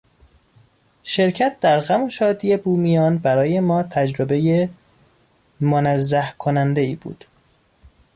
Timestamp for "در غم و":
1.59-2.09